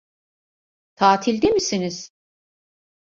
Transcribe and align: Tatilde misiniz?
Tatilde 0.95 1.47
misiniz? 1.49 2.09